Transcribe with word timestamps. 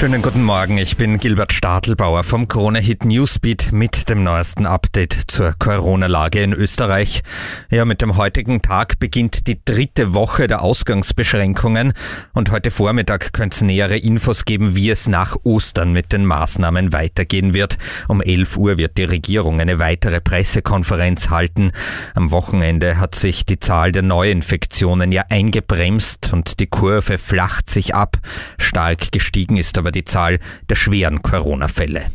Schönen 0.00 0.22
guten 0.22 0.42
Morgen, 0.42 0.78
ich 0.78 0.96
bin 0.96 1.18
Gilbert 1.18 1.52
Stadelbauer 1.52 2.24
vom 2.24 2.48
Krone 2.48 2.78
Hit 2.78 3.04
Newsbeat 3.04 3.70
mit 3.70 4.08
dem 4.08 4.24
neuesten 4.24 4.64
Update 4.64 5.12
zur 5.26 5.52
Corona-Lage 5.58 6.42
in 6.42 6.54
Österreich. 6.54 7.20
Ja, 7.70 7.84
mit 7.84 8.00
dem 8.00 8.16
heutigen 8.16 8.62
Tag 8.62 8.98
beginnt 8.98 9.46
die 9.46 9.62
dritte 9.62 10.14
Woche 10.14 10.48
der 10.48 10.62
Ausgangsbeschränkungen 10.62 11.92
und 12.32 12.50
heute 12.50 12.70
Vormittag 12.70 13.34
könnte 13.34 13.56
es 13.56 13.60
nähere 13.60 13.98
Infos 13.98 14.46
geben, 14.46 14.74
wie 14.74 14.88
es 14.88 15.06
nach 15.06 15.36
Ostern 15.42 15.92
mit 15.92 16.14
den 16.14 16.24
Maßnahmen 16.24 16.94
weitergehen 16.94 17.52
wird. 17.52 17.76
Um 18.08 18.22
11 18.22 18.56
Uhr 18.56 18.78
wird 18.78 18.96
die 18.96 19.04
Regierung 19.04 19.60
eine 19.60 19.78
weitere 19.80 20.22
Pressekonferenz 20.22 21.28
halten. 21.28 21.72
Am 22.14 22.30
Wochenende 22.30 22.96
hat 22.96 23.16
sich 23.16 23.44
die 23.44 23.60
Zahl 23.60 23.92
der 23.92 24.00
Neuinfektionen 24.00 25.12
ja 25.12 25.24
eingebremst 25.28 26.32
und 26.32 26.58
die 26.58 26.68
Kurve 26.68 27.18
flacht 27.18 27.68
sich 27.68 27.94
ab. 27.94 28.16
Stark 28.58 29.12
gestiegen 29.12 29.58
ist 29.58 29.76
aber 29.76 29.89
die 29.90 30.04
Zahl 30.04 30.38
der 30.68 30.76
schweren 30.76 31.22
Corona-Fälle. 31.22 32.06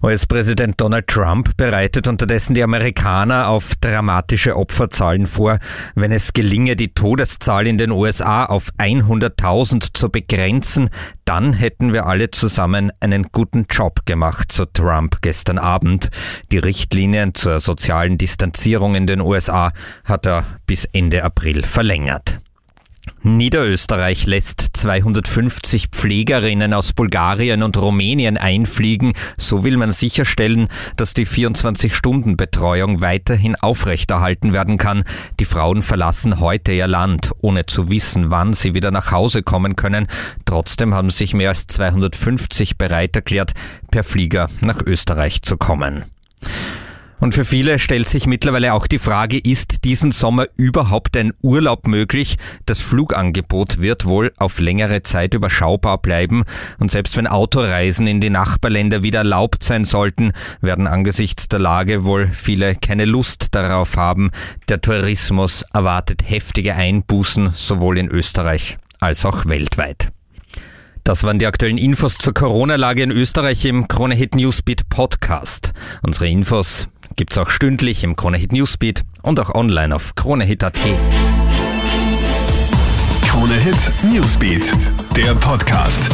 US-Präsident 0.00 0.80
Donald 0.80 1.08
Trump 1.08 1.56
bereitet 1.56 2.06
unterdessen 2.06 2.54
die 2.54 2.62
Amerikaner 2.62 3.48
auf 3.48 3.74
dramatische 3.80 4.56
Opferzahlen 4.56 5.26
vor. 5.26 5.58
Wenn 5.96 6.12
es 6.12 6.32
gelinge, 6.32 6.76
die 6.76 6.94
Todeszahl 6.94 7.66
in 7.66 7.78
den 7.78 7.90
USA 7.90 8.44
auf 8.44 8.68
100.000 8.78 9.88
zu 9.94 10.08
begrenzen, 10.08 10.90
dann 11.24 11.52
hätten 11.52 11.92
wir 11.92 12.06
alle 12.06 12.30
zusammen 12.30 12.92
einen 13.00 13.30
guten 13.32 13.66
Job 13.68 14.06
gemacht, 14.06 14.52
so 14.52 14.66
Trump 14.66 15.18
gestern 15.20 15.58
Abend. 15.58 16.10
Die 16.52 16.58
Richtlinien 16.58 17.34
zur 17.34 17.58
sozialen 17.58 18.18
Distanzierung 18.18 18.94
in 18.94 19.08
den 19.08 19.20
USA 19.20 19.72
hat 20.04 20.26
er 20.26 20.44
bis 20.66 20.84
Ende 20.84 21.24
April 21.24 21.64
verlängert. 21.64 22.40
Niederösterreich 23.22 24.26
lässt 24.26 24.67
250 24.78 25.88
Pflegerinnen 25.88 26.72
aus 26.72 26.92
Bulgarien 26.92 27.64
und 27.64 27.76
Rumänien 27.76 28.36
einfliegen. 28.36 29.12
So 29.36 29.64
will 29.64 29.76
man 29.76 29.92
sicherstellen, 29.92 30.68
dass 30.96 31.14
die 31.14 31.26
24-Stunden-Betreuung 31.26 33.00
weiterhin 33.00 33.56
aufrechterhalten 33.56 34.52
werden 34.52 34.78
kann. 34.78 35.02
Die 35.40 35.44
Frauen 35.44 35.82
verlassen 35.82 36.38
heute 36.38 36.72
ihr 36.72 36.86
Land, 36.86 37.32
ohne 37.40 37.66
zu 37.66 37.90
wissen, 37.90 38.30
wann 38.30 38.54
sie 38.54 38.74
wieder 38.74 38.92
nach 38.92 39.10
Hause 39.10 39.42
kommen 39.42 39.74
können. 39.74 40.06
Trotzdem 40.44 40.94
haben 40.94 41.10
sich 41.10 41.34
mehr 41.34 41.48
als 41.48 41.66
250 41.66 42.78
bereit 42.78 43.16
erklärt, 43.16 43.52
per 43.90 44.04
Flieger 44.04 44.48
nach 44.60 44.80
Österreich 44.80 45.42
zu 45.42 45.56
kommen. 45.56 46.04
Und 47.20 47.34
für 47.34 47.44
viele 47.44 47.78
stellt 47.78 48.08
sich 48.08 48.26
mittlerweile 48.26 48.74
auch 48.74 48.86
die 48.86 48.98
Frage, 48.98 49.38
ist 49.38 49.84
diesen 49.84 50.12
Sommer 50.12 50.46
überhaupt 50.56 51.16
ein 51.16 51.32
Urlaub 51.42 51.86
möglich? 51.88 52.36
Das 52.66 52.80
Flugangebot 52.80 53.80
wird 53.80 54.04
wohl 54.04 54.32
auf 54.38 54.60
längere 54.60 55.02
Zeit 55.02 55.34
überschaubar 55.34 55.98
bleiben. 55.98 56.44
Und 56.78 56.92
selbst 56.92 57.16
wenn 57.16 57.26
Autoreisen 57.26 58.06
in 58.06 58.20
die 58.20 58.30
Nachbarländer 58.30 59.02
wieder 59.02 59.20
erlaubt 59.20 59.64
sein 59.64 59.84
sollten, 59.84 60.32
werden 60.60 60.86
angesichts 60.86 61.48
der 61.48 61.58
Lage 61.58 62.04
wohl 62.04 62.28
viele 62.28 62.76
keine 62.76 63.04
Lust 63.04 63.48
darauf 63.54 63.96
haben. 63.96 64.30
Der 64.68 64.80
Tourismus 64.80 65.64
erwartet 65.72 66.22
heftige 66.24 66.76
Einbußen, 66.76 67.52
sowohl 67.54 67.98
in 67.98 68.08
Österreich 68.08 68.78
als 69.00 69.24
auch 69.24 69.46
weltweit. 69.46 70.10
Das 71.02 71.24
waren 71.24 71.38
die 71.38 71.46
aktuellen 71.46 71.78
Infos 71.78 72.18
zur 72.18 72.34
Corona-Lage 72.34 73.02
in 73.02 73.10
Österreich 73.10 73.64
im 73.64 73.88
Krone 73.88 74.14
Hit 74.14 74.34
Newsbeat 74.34 74.88
Podcast. 74.90 75.72
Unsere 76.02 76.28
Infos 76.28 76.88
gibt's 77.16 77.38
auch 77.38 77.50
stündlich 77.50 78.04
im 78.04 78.16
Kronehit 78.16 78.52
Newsbeat 78.52 79.04
und 79.22 79.40
auch 79.40 79.54
online 79.54 79.94
auf 79.94 80.14
kronehit.at. 80.14 80.80
Kronehit 83.26 83.92
Newsbeat, 84.12 84.72
der 85.16 85.34
Podcast. 85.34 86.10